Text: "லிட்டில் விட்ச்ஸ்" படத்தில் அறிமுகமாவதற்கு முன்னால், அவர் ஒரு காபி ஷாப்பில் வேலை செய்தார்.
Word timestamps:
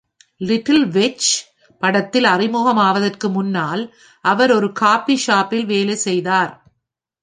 "லிட்டில் 0.41 0.85
விட்ச்ஸ்" 0.87 1.33
படத்தில் 1.81 2.23
அறிமுகமாவதற்கு 2.23 3.29
முன்னால், 3.29 3.83
அவர் 4.25 4.51
ஒரு 4.51 4.71
காபி 4.71 5.15
ஷாப்பில் 5.17 5.65
வேலை 5.65 5.95
செய்தார். 5.95 6.53